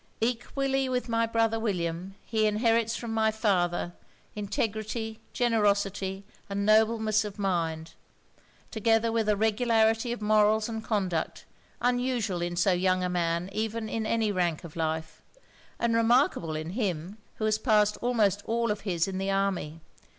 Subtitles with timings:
[0.19, 3.93] Equally with my brother William, he inherits from my father,
[4.35, 7.93] integrity, generosity and nobleness of mind,
[8.71, 11.45] together with a regularity of morals and conduct,
[11.81, 15.21] unusual in so young a man even in any rank of life,
[15.77, 19.81] and remarkable in him, who has passed almost all his in the army.